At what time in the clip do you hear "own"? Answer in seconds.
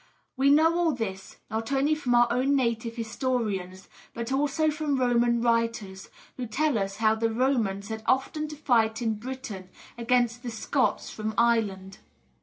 2.31-2.55